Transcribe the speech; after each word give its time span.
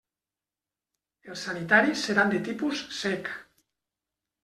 Els 1.33 1.45
sanitaris 1.49 2.07
seran 2.09 2.35
de 2.35 2.43
tipus 2.51 2.85
sec. 3.05 3.33